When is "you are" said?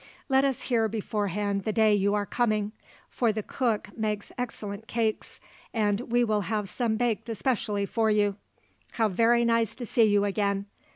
1.93-2.25